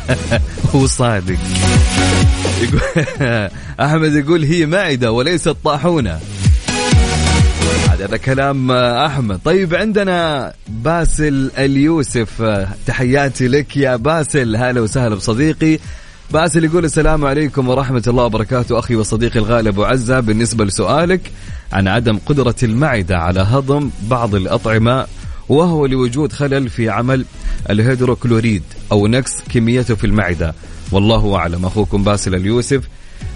هو 0.74 0.86
صادق. 0.86 1.38
أحمد 3.80 4.14
يقول 4.14 4.44
هي 4.44 4.66
معدة 4.66 5.12
وليست 5.12 5.56
طاحونة. 5.64 6.20
هذا 7.90 8.16
كلام 8.16 8.70
أحمد. 8.70 9.40
طيب 9.44 9.74
عندنا 9.74 10.52
باسل 10.68 11.50
اليوسف 11.58 12.42
تحياتي 12.86 13.48
لك 13.48 13.76
يا 13.76 13.96
باسل. 13.96 14.56
هلا 14.56 14.80
وسهلا 14.80 15.14
بصديقي. 15.14 15.78
باسل 16.30 16.64
يقول 16.64 16.84
السلام 16.84 17.24
عليكم 17.24 17.68
ورحمة 17.68 18.02
الله 18.06 18.24
وبركاته 18.24 18.78
أخي 18.78 18.96
وصديقي 18.96 19.38
الغالي 19.38 19.68
أبو 19.68 19.84
عزة 19.84 20.20
بالنسبة 20.20 20.64
لسؤالك 20.64 21.20
عن 21.72 21.88
عدم 21.88 22.18
قدرة 22.26 22.54
المعدة 22.62 23.18
على 23.18 23.40
هضم 23.40 23.90
بعض 24.10 24.34
الأطعمة 24.34 25.06
وهو 25.48 25.86
لوجود 25.86 26.32
خلل 26.32 26.68
في 26.68 26.88
عمل 26.88 27.24
الهيدروكلوريد 27.70 28.62
أو 28.92 29.06
نقص 29.06 29.32
كميته 29.54 29.94
في 29.94 30.04
المعدة. 30.06 30.54
والله 30.92 31.36
أعلم. 31.36 31.66
أخوكم 31.66 32.04
باسل 32.04 32.34
اليوسف 32.34 32.84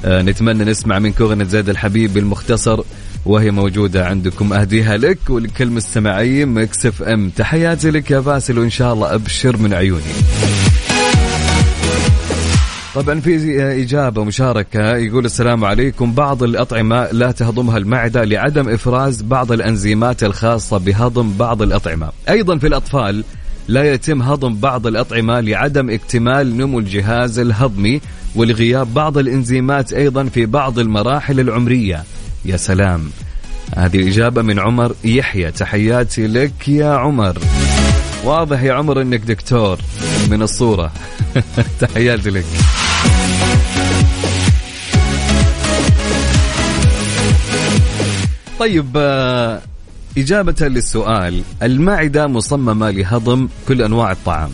آه 0.05 0.23
نتمنى 0.23 0.65
نسمع 0.65 0.99
منك 0.99 1.21
أغنية 1.21 1.45
زيد 1.45 1.69
الحبيب 1.69 2.15
بالمختصر 2.15 2.81
وهي 3.27 3.51
موجودة 3.51 4.07
عندكم. 4.07 4.53
أهديها 4.53 4.97
لك 4.97 5.19
ولكل 5.29 5.71
مستمعين 5.71 6.49
Mix 6.49 6.87
FM. 6.87 7.31
تحياتي 7.31 7.91
لك 7.91 8.11
يا 8.11 8.21
باسل 8.21 8.59
وإن 8.59 8.71
شاء 8.71 8.93
الله 8.93 9.15
أبشر 9.15 9.57
من 9.57 9.75
عيوني. 9.75 10.48
طبعا 12.99 13.21
في 13.21 13.63
إجابة 13.83 14.25
مشاركة 14.25 14.97
يقول 14.97 15.25
السلام 15.25 15.65
عليكم. 15.65 16.13
بعض 16.13 16.43
الأطعمة 16.43 17.09
لا 17.13 17.31
تهضمها 17.31 17.79
المعدة 17.79 18.25
لعدم 18.25 18.69
إفراز 18.69 19.23
بعض 19.23 19.53
الأنزيمات 19.53 20.25
الخاصة 20.25 20.79
بهضم 20.79 21.33
بعض 21.39 21.63
الأطعمة. 21.63 22.11
أيضا 22.29 22.59
في 22.59 22.67
الأطفال 22.67 23.25
لا 23.69 23.93
يتم 23.93 24.23
هضم 24.23 24.55
بعض 24.55 24.87
الأطعمة 24.87 25.41
لعدم 25.41 25.91
اكتمال 25.91 26.57
نمو 26.57 26.79
الجهاز 26.79 27.39
الهضمي 27.39 28.01
ولغياب 28.35 28.95
بعض 28.95 29.19
الإنزيمات 29.19 29.93
أيضا 29.93 30.25
في 30.25 30.47
بعض 30.47 30.79
المراحل 30.79 31.41
العمرية. 31.41 32.05
يا 32.45 32.57
سلام. 32.57 33.11
هذه 33.77 34.09
إجابة 34.09 34.43
من 34.43 34.59
عمر 34.59 34.95
يحيى. 35.05 35.51
تحياتي 35.51 36.27
لك 36.27 36.69
يا 36.69 36.91
عمر. 36.91 37.39
واضح 38.25 38.63
يا 38.63 38.73
عمر 38.73 39.03
إنك 39.03 39.21
دكتور 39.21 39.79
من 40.31 40.43
الصورة. 40.43 40.93
تحياتي 41.81 42.31
لك. 42.31 42.45
طيب 48.59 48.87
آه، 48.97 49.61
إجابة 50.19 50.69
للسؤال 50.69 51.43
المعدة 51.63 52.27
مصممة 52.27 52.91
لهضم 52.91 53.49
كل 53.69 53.83
أنواع 53.83 54.13
الطعام 54.13 54.51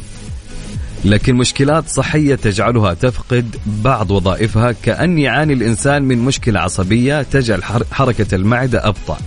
لكن 1.04 1.34
مشكلات 1.34 1.88
صحية 1.88 2.34
تجعلها 2.34 2.94
تفقد 2.94 3.56
بعض 3.66 4.10
وظائفها. 4.10 4.72
كأن 4.72 5.18
يعاني 5.18 5.52
الإنسان 5.52 6.02
من 6.02 6.18
مشكلة 6.18 6.60
عصبية 6.60 7.22
تجعل 7.22 7.64
حركة 7.92 8.34
المعدة 8.34 8.88
أبطأ 8.88 9.18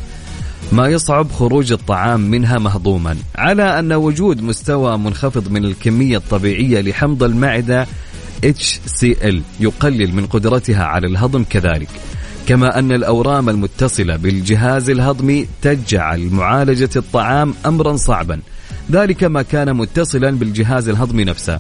ما 0.72 0.88
يصعب 0.88 1.32
خروج 1.32 1.72
الطعام 1.72 2.20
منها 2.20 2.58
مهضوما. 2.58 3.18
على 3.36 3.80
أن 3.80 3.94
وجود 3.94 4.42
مستوى 4.42 4.98
منخفض 4.98 5.52
من 5.52 5.66
الكمية 5.66 6.18
الطبيعية 6.18 6.82
لحمض 6.82 7.24
المعدة 7.24 7.88
HCl 8.46 9.36
يقلل 9.60 10.16
من 10.16 10.26
قدرتها 10.26 10.84
على 10.84 11.08
الهضم 11.08 11.44
كذلك. 11.44 11.90
كما 12.48 12.80
أن 12.80 12.92
الأورام 12.92 13.50
المتصلة 13.50 14.16
بالجهاز 14.16 14.90
الهضمي 14.90 15.48
تجعل 15.62 16.30
معالجة 16.32 16.90
الطعام 16.96 17.54
أمرا 17.66 17.96
صعبا. 17.96 18.40
ذلك 18.92 19.24
ما 19.24 19.42
كان 19.42 19.76
متصلا 19.76 20.32
بالجهاز 20.32 20.90
الهضمي 20.90 21.24
نفسه. 21.24 21.60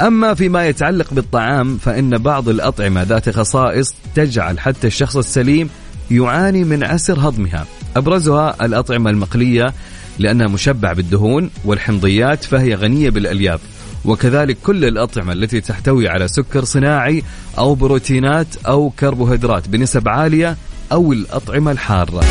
أما 0.00 0.34
فيما 0.34 0.66
يتعلق 0.66 1.14
بالطعام 1.14 1.78
فإن 1.78 2.18
بعض 2.18 2.48
الأطعمة 2.48 3.02
ذات 3.02 3.30
خصائص 3.30 3.94
تجعل 4.14 4.58
حتى 4.58 4.86
الشخص 4.86 5.16
السليم 5.16 5.70
يعاني 6.10 6.64
من 6.64 6.84
عسر 6.84 7.28
هضمها. 7.28 7.66
أبرزها 7.96 8.66
الأطعمة 8.66 9.10
المقلية 9.10 9.74
لأنها 10.18 10.48
مشبع 10.48 10.92
بالدهون 10.92 11.50
والحمضيات 11.64 12.44
فهي 12.44 12.74
غنية 12.74 13.10
بالألياف. 13.10 13.60
وكذلك 14.04 14.56
كل 14.64 14.84
الأطعمة 14.84 15.32
التي 15.32 15.60
تحتوي 15.60 16.08
على 16.08 16.28
سكر 16.28 16.64
صناعي 16.64 17.22
أو 17.58 17.74
بروتينات 17.74 18.46
أو 18.66 18.90
كربوهيدرات 18.90 19.68
بنسب 19.68 20.08
عالية 20.08 20.56
أو 20.92 21.12
الأطعمة 21.12 21.70
الحارة. 21.70 22.24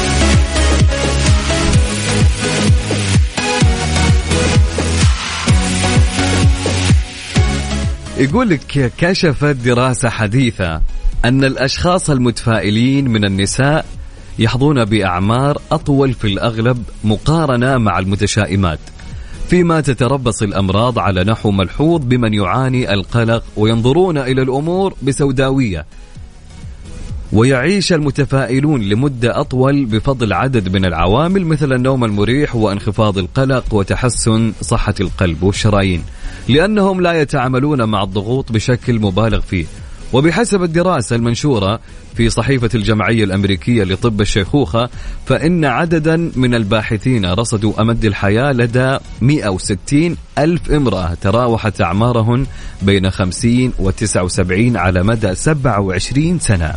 يقول 8.18 8.50
لك 8.50 8.92
كشفت 8.98 9.56
دراسة 9.56 10.10
حديثة 10.10 10.82
أن 11.26 11.44
الأشخاص 11.44 12.10
المتفائلين 12.10 13.10
من 13.10 13.26
النساء 13.26 13.86
يحظون 14.40 14.86
بأعمار 14.86 15.62
أطول 15.72 16.14
في 16.14 16.28
الأغلب 16.28 16.84
مقارنة 17.04 17.78
مع 17.78 18.00
المتشائمات. 18.00 18.80
فيما 19.50 19.82
تتربص 19.82 20.42
الأمراض 20.42 21.00
على 21.00 21.24
نحو 21.24 21.52
ملحوظ 21.52 22.02
بمن 22.02 22.34
يعاني 22.34 22.94
القلق 22.94 23.44
وينظرون 23.58 24.18
إلى 24.18 24.42
الأمور 24.42 24.94
بسوداوية. 25.04 25.86
ويعيش 27.34 27.94
المتفائلون 27.94 28.82
لمدة 28.82 29.42
أطول 29.42 29.86
بفضل 29.86 30.34
عدد 30.34 30.76
من 30.76 30.86
العوامل 30.86 31.46
مثل 31.46 31.74
النوم 31.74 32.04
المريح 32.04 32.56
وانخفاض 32.56 33.18
القلق 33.18 33.74
وتحسن 33.74 34.54
صحة 34.62 34.96
القلب 35.00 35.44
والشرايين 35.44 36.04
لأنهم 36.50 37.02
لا 37.02 37.22
يتعاملون 37.22 37.84
مع 37.84 38.04
الضغوط 38.04 38.52
بشكل 38.52 39.00
مبالغ 39.00 39.42
فيه. 39.42 39.66
وبحسب 40.14 40.64
الدراسة 40.64 41.16
المنشورة 41.16 41.80
في 42.16 42.30
صحيفة 42.30 42.70
الجمعية 42.76 43.24
الأمريكية 43.24 43.84
لطب 43.84 44.22
الشيخوخة 44.22 44.90
فإن 45.26 45.66
عددا 45.66 46.32
من 46.36 46.56
الباحثين 46.56 47.26
رصدوا 47.26 47.82
أمد 47.82 48.06
الحياة 48.06 48.52
لدى 48.52 48.98
160 49.22 50.18
ألف 50.38 50.72
امرأة 50.72 51.14
تراوحت 51.22 51.82
أعمارهن 51.82 52.46
بين 52.82 53.10
50 53.10 53.74
و 53.80 53.90
79 53.90 54.78
على 54.78 55.04
مدى 55.04 55.36
27 55.36 56.40
سنة. 56.40 56.74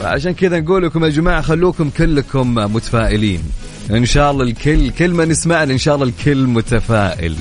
عشان 0.00 0.32
كذا 0.34 0.60
نقول 0.60 0.82
لكم 0.82 1.04
يا 1.04 1.08
جماعة 1.10 1.40
خلوكم 1.42 1.90
كلكم 1.90 2.54
متفائلين. 2.54 3.42
إن 3.90 4.04
شاء 4.04 4.30
الله 4.30 4.44
الكل 4.44 4.90
كل 4.90 5.10
ما 5.10 5.24
نسمعنا 5.24 5.72
إن 5.72 5.78
شاء 5.78 5.94
الله 5.94 6.06
الكل 6.06 6.46
متفائل. 6.46 7.36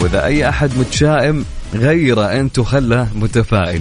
وإذا 0.00 0.24
أي 0.24 0.48
أحد 0.48 0.70
متشائم 0.78 1.44
غيره 1.74 2.40
أنت 2.40 2.58
وخله 2.58 3.08
متفائل. 3.14 3.80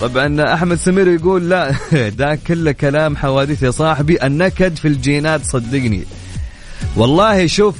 طبعا 0.00 0.54
أحمد 0.54 0.76
سمير 0.76 1.08
يقول 1.08 1.48
لا 1.48 1.74
ده 2.18 2.34
كله 2.46 2.72
كلام 2.72 3.16
حوادث 3.16 3.62
يا 3.62 3.70
صاحبي 3.70 4.26
النكد 4.26 4.76
في 4.76 4.88
الجينات 4.88 5.44
صدقني. 5.44 6.04
والله 6.96 7.46
شوف 7.46 7.74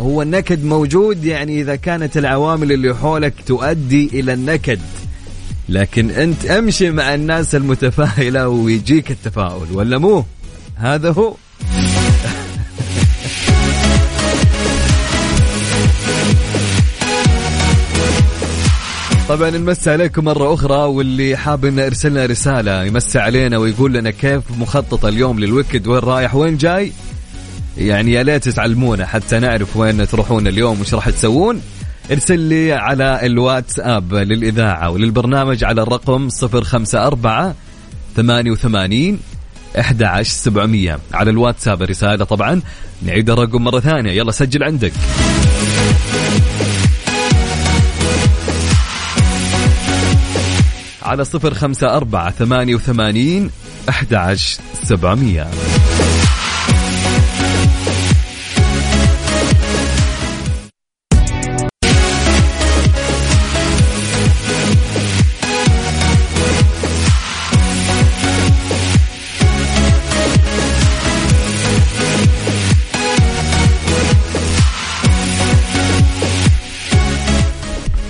هو 0.00 0.22
النكد 0.22 0.64
موجود 0.64 1.24
يعني 1.24 1.60
إذا 1.60 1.76
كانت 1.76 2.16
العوامل 2.16 2.72
اللي 2.72 2.94
حولك 2.94 3.34
تؤدي 3.46 4.10
إلى 4.12 4.32
النكد. 4.32 4.80
لكن 5.68 6.10
أنت 6.10 6.44
أمشي 6.44 6.90
مع 6.90 7.14
الناس 7.14 7.54
المتفائلة 7.54 8.48
ويجيك 8.48 9.10
التفاؤل 9.10 9.66
ولا 9.72 9.98
مو؟ 9.98 10.24
هذا 10.76 11.12
هو. 11.12 11.34
طبعا 19.34 19.50
نمسي 19.50 19.90
عليكم 19.90 20.24
مرة 20.24 20.54
أخرى 20.54 20.76
واللي 20.76 21.36
حاب 21.36 21.64
إنه 21.64 21.82
يرسلنا 21.82 22.26
رسالة 22.26 22.84
يمسي 22.84 23.18
علينا 23.18 23.58
ويقول 23.58 23.92
لنا 23.92 24.10
كيف 24.10 24.42
مخطط 24.58 25.04
اليوم 25.04 25.40
للويكد 25.40 25.86
وين 25.86 25.98
رايح 25.98 26.34
وين 26.34 26.56
جاي؟ 26.56 26.92
يعني 27.78 28.12
يا 28.12 28.22
ليت 28.22 28.48
تعلمونا 28.48 29.06
حتى 29.06 29.38
نعرف 29.38 29.76
وين 29.76 30.08
تروحون 30.08 30.46
اليوم 30.46 30.80
وش 30.80 30.94
راح 30.94 31.10
تسوون. 31.10 31.60
ارسل 32.10 32.38
لي 32.38 32.72
على 32.72 33.26
الواتساب 33.26 34.14
للإذاعة 34.14 34.90
وللبرنامج 34.90 35.64
على 35.64 35.82
الرقم 35.82 36.28
054 36.42 37.54
88 38.16 39.18
11700 39.78 40.98
على 41.14 41.30
الواتساب 41.30 41.82
الرسالة 41.82 42.24
طبعا 42.24 42.60
نعيد 43.02 43.30
الرقم 43.30 43.64
مرة 43.64 43.80
ثانية. 43.80 44.12
يلا 44.12 44.32
سجل 44.32 44.62
عندك. 44.62 44.92
على 51.14 51.24
صفر 51.24 51.54
خمسة 51.54 51.96
أربعة 51.96 52.30
ثمانية 52.30 52.74
وثمانين 52.74 53.50
أحد 53.88 54.14
عشر 54.14 54.60
سبعمية. 54.82 55.46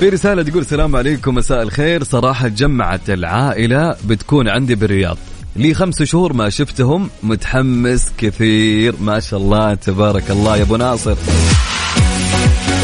في 0.05 0.11
رسالة 0.11 0.43
تقول 0.43 0.63
السلام 0.63 0.97
عليكم 0.97 1.35
مساء 1.35 1.63
الخير. 1.63 2.05
صراحة 2.05 2.49
جمعت 2.49 3.11
العائلة 3.11 3.97
بتكون 4.05 4.49
عندي 4.49 4.75
بالرياض. 4.75 5.19
لي 5.57 5.75
خمس 5.75 6.03
شهور 6.03 6.33
ما 6.33 6.51
شفتهم 6.51 7.11
متحمس 7.23 8.13
كثير. 8.19 8.95
ما 9.01 9.21
شاء 9.21 9.41
الله 9.41 9.75
تبارك 9.75 10.31
الله 10.31 10.57
يا 10.57 10.63
أبو 10.63 10.77
ناصر. 10.77 11.17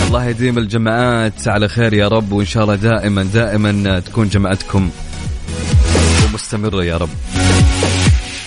الله 0.06 0.24
يديم 0.24 0.58
الجماعات 0.58 1.48
على 1.48 1.68
خير 1.68 1.94
يا 1.94 2.08
رب 2.08 2.32
وإن 2.32 2.46
شاء 2.46 2.62
الله 2.62 2.74
دائما 2.74 3.22
دائما 3.22 4.00
تكون 4.00 4.28
جماعتكم 4.28 4.90
ومستمرة 6.24 6.84
يا 6.84 6.96
رب. 6.96 7.10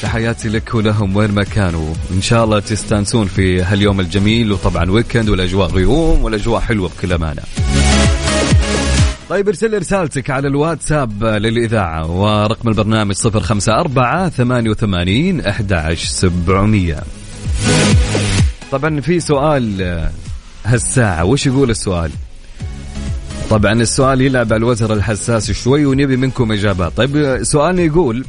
تحياتي 0.02 0.50
لك 0.50 0.76
ولهم 0.76 1.16
وين 1.16 1.32
ما 1.32 1.44
كانوا. 1.44 1.94
إن 2.12 2.22
شاء 2.22 2.44
الله 2.44 2.60
تستانسون 2.60 3.28
في 3.28 3.62
هاليوم 3.62 4.00
الجميل 4.00 4.52
وطبعا 4.52 4.92
ويكند 4.92 5.30
والأجواء 5.30 5.70
غيوم 5.70 6.24
والأجواء 6.24 6.62
حلوة 6.62 6.90
بكل 6.90 7.14
أمانة. 7.14 7.44
طيب 9.30 9.48
ارسل 9.48 9.80
رسالتك 9.80 10.30
على 10.30 10.48
الواتساب 10.48 11.24
للإذاعة 11.24 12.12
ورقم 12.12 12.70
البرنامج 12.70 13.16
صفر 13.16 13.40
خمسة 13.40 13.74
أربعة 13.74 14.30
ثمانية 14.30 14.70
وثمانين 14.70 15.42
أحد 15.42 15.94
سبعمية. 15.98 17.04
طبعا 18.72 19.02
في 19.02 19.20
سؤال 19.20 19.82
هالساعة 20.66 21.26
وش 21.26 21.48
يقول 21.48 21.70
السؤال؟ 21.70 22.12
طبعا 23.50 23.74
السؤال 23.74 24.22
يلعب 24.22 24.54
على 24.54 24.58
الوتر 24.58 24.94
الحساس 24.94 25.52
شوي 25.52 25.86
ونبي 25.86 26.18
منكم 26.18 26.52
إجابات. 26.52 26.98
طيب 26.98 27.44
سؤالنا 27.44 27.82
يقول 27.82 28.26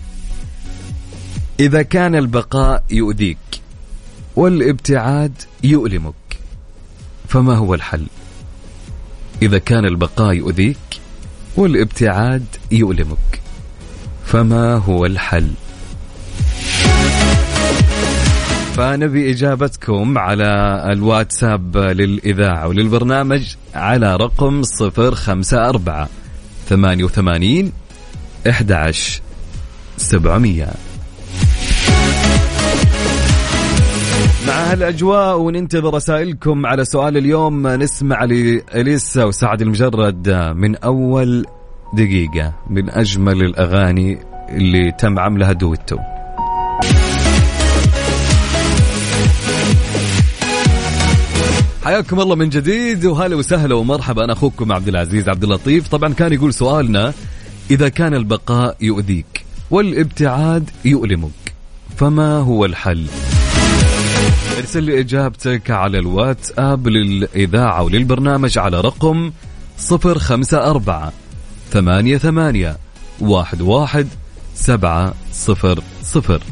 إذا 1.61 1.83
كان 1.83 2.15
البقاء 2.15 2.85
يؤذيك 2.91 3.39
والابتعاد 4.37 5.33
يؤلمك 5.65 6.15
فما 7.29 7.57
هو 7.57 7.75
الحل؟ 7.75 8.07
إذا 9.43 9.59
كان 9.59 9.85
البقاء 9.85 10.33
يؤذيك 10.35 10.77
والابتعاد 11.57 12.47
يؤلمك. 12.73 13.41
فما 14.25 14.75
هو 14.75 15.07
الحل؟ 15.07 15.51
فنبي 18.77 19.31
إجابتكم 19.31 20.19
على 20.19 20.83
الواتساب 20.93 21.77
للإذاعة 21.77 22.69
وللبرنامج 22.69 23.55
على 23.75 24.17
رقم 24.17 24.63
054 24.81 26.09
88 26.69 27.73
11 28.47 29.23
700 29.97 30.69
مع 34.47 34.73
هالأجواء 34.73 35.39
وننتظر 35.39 35.95
رسائلكم 35.95 36.67
على 36.67 36.85
سؤال 36.85 37.17
اليوم 37.17 37.67
نسمع 37.67 38.25
لإليسا 38.25 39.25
وسعد 39.25 39.63
المجرد 39.63 40.29
من 40.57 40.77
أول 40.77 41.47
دقيقة 41.95 42.55
من 42.71 42.91
أجمل 42.91 43.43
الأغاني 43.43 44.19
اللي 44.49 44.93
تم 44.93 45.19
عملها 45.19 45.53
دويتو. 45.53 45.99
حياكم 51.85 52.21
الله 52.21 52.35
من 52.37 52.49
جديد 52.49 53.05
وهلا 53.05 53.37
وسهلا 53.37 53.75
ومرحبا. 53.75 54.25
أنا 54.25 54.33
أخوكم 54.33 54.73
عبد 54.73 54.89
العزيز 54.89 55.29
عبد 55.29 55.45
اللطيف. 55.45 55.89
طبعا 55.89 56.13
كان 56.13 56.33
يقول 56.33 56.55
سؤالنا 56.55 57.13
إذا 57.71 57.89
كان 57.89 58.15
البقاء 58.15 58.77
يؤذيك 58.81 59.45
والابتعاد 59.71 60.71
يؤلمك 60.85 61.55
فما 61.97 62.39
هو 62.39 62.65
الحل؟ 62.65 63.07
ارسل 64.59 64.83
لي 64.83 65.01
إجابتك 65.01 65.71
على 65.71 65.99
الواتساب 65.99 66.89
للإذاعة 66.89 67.83
وللبرنامج 67.83 68.59
على 68.59 68.81
رقم 68.81 69.33
054 69.91 71.11
ثمانية 71.73 72.19
ثمانية 72.19 72.77
واحد 73.21 73.61
واحد 73.61 74.09
سبعة 74.55 75.15
صفر 75.33 75.83
صفر. 76.03 76.43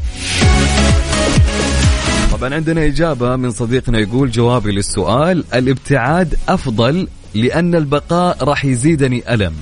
طبعا 2.32 2.54
عندنا 2.54 2.86
إجابة 2.86 3.36
من 3.36 3.50
صديقنا 3.50 3.98
يقول 3.98 4.30
جوابي 4.30 4.72
للسؤال 4.72 5.44
الابتعاد 5.54 6.38
أفضل 6.48 7.08
لأن 7.34 7.74
البقاء 7.74 8.44
راح 8.44 8.64
يزيدني 8.64 9.34
ألم. 9.34 9.54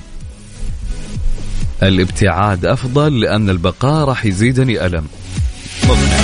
الابتعاد 1.82 2.66
أفضل 2.66 3.20
لأن 3.20 3.50
البقاء 3.50 4.08
راح 4.08 4.26
يزيدني 4.26 4.86
ألم. 4.86 5.04
مقنع 5.84 6.19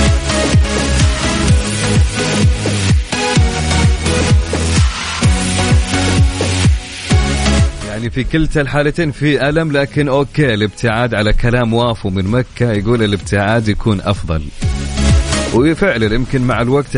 يعني 8.07 8.15
في 8.15 8.25
كلتا 8.25 8.61
الحالتين 8.61 9.11
في 9.11 9.49
ألم 9.49 9.73
لكن 9.73 10.09
أوكي 10.09 10.55
الابتعاد 10.55 11.15
على 11.15 11.33
كلام 11.33 11.75
وافو 11.75 12.11
من 12.11 12.25
مكة 12.25 12.73
يقول 12.73 13.03
الابتعاد 13.03 13.69
يكون 13.69 14.01
أفضل. 14.01 14.43
وفعلا 15.55 16.15
يمكن 16.15 16.43
مع 16.43 16.61
الوقت 16.61 16.97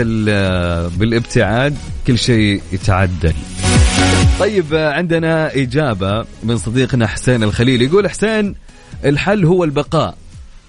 بالابتعاد 0.99 1.77
كل 2.07 2.19
شيء 2.19 2.63
يتعدل. 2.73 3.35
طيب 4.41 4.75
عندنا 4.75 5.55
إجابة 5.57 6.25
من 6.43 6.57
صديقنا 6.57 7.07
حسين 7.07 7.43
الخليل. 7.43 7.83
يقول 7.83 8.11
حسين 8.11 8.55
الحل 9.05 9.45
هو 9.45 9.65
البقاء 9.65 10.15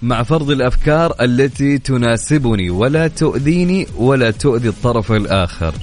مع 0.02 0.22
فرض 0.22 0.50
الأفكار 0.50 1.14
التي 1.20 1.78
تناسبني 1.78 2.70
ولا 2.70 3.08
تؤذيني 3.08 3.86
ولا 3.96 4.30
تؤذي 4.30 4.68
الطرف 4.68 5.12
الآخر. 5.12 5.74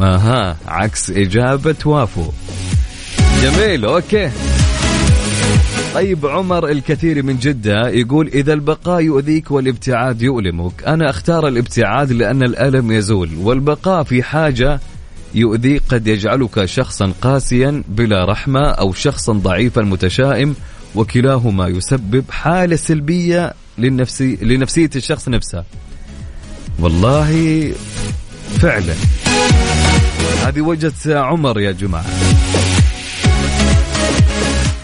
أها 0.00 0.56
عكس 0.66 1.10
إجابة 1.10 1.76
وافو. 1.84 2.24
جميل 3.42 3.84
أوكي. 3.84 4.30
طيب 5.94 6.26
عمر 6.26 6.68
الكثير 6.68 7.22
من 7.22 7.36
جدة 7.36 7.88
يقول 7.88 8.28
إذا 8.28 8.52
البقاء 8.52 9.00
يؤذيك 9.00 9.50
والابتعاد 9.50 10.22
يؤلمك. 10.22 10.84
أنا 10.86 11.10
أختار 11.10 11.48
الابتعاد 11.48 12.12
لأن 12.12 12.42
الألم 12.42 12.92
يزول 12.92 13.30
والبقاء 13.42 14.02
في 14.02 14.22
حاجة 14.22 14.80
يؤذيك 15.34 15.82
قد 15.88 16.06
يجعلك 16.06 16.64
شخصا 16.64 17.12
قاسيا 17.22 17.82
بلا 17.88 18.24
رحمة 18.24 18.70
أو 18.70 18.92
شخصا 18.92 19.32
ضعيفا 19.32 19.82
متشائم 19.82 20.54
وكلاهما 20.94 21.68
يسبب 21.68 22.24
حالة 22.30 22.76
سلبية 22.76 23.54
للنفسي 23.78 24.38
لنفسية 24.42 24.90
الشخص 24.96 25.28
نفسه. 25.28 25.64
والله 26.78 27.72
فعلا. 28.60 28.94
هذه 30.46 30.60
وجهة 30.60 31.18
عمر 31.18 31.60
يا 31.60 31.72
جماعة. 31.72 32.04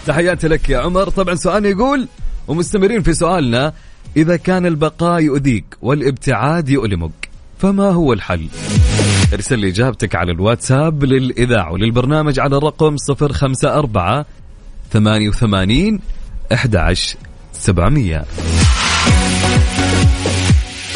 تحياتي 0.05 0.47
لك 0.47 0.69
يا 0.69 0.77
عمر. 0.77 1.09
طبعا 1.09 1.35
سؤالنا 1.35 1.69
يقول 1.69 2.07
ومستمرين 2.47 3.01
في 3.01 3.13
سؤالنا 3.13 3.73
إذا 4.17 4.35
كان 4.35 4.65
البقاء 4.65 5.21
يؤذيك 5.21 5.65
والابتعاد 5.81 6.69
يؤلمك 6.69 7.29
فما 7.57 7.89
هو 7.89 8.13
الحل؟ 8.13 8.47
ارسل 9.33 9.59
لي 9.59 9.69
إجابتك 9.69 10.15
على 10.15 10.31
الواتساب 10.31 11.03
للإذاعة 11.03 11.71
وللبرنامج 11.71 12.39
على 12.39 12.57
الرقم 12.57 12.95
054 13.09 14.23
88 14.91 15.99
11 16.51 17.17
700 17.53 18.25